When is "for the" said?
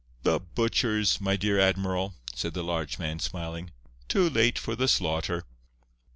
4.57-4.87